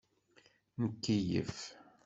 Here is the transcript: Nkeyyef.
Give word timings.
Nkeyyef. 0.83 1.55